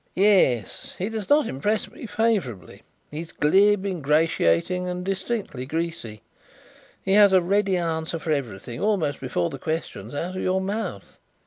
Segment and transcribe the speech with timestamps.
[0.15, 0.95] "Yes.
[0.97, 2.81] He does not impress me favourably.
[3.11, 6.23] He is glib, ingratiating, and distinctly 'greasy.'
[7.03, 10.59] He has a ready answer for everything almost before the question is out of your
[10.59, 11.19] mouth.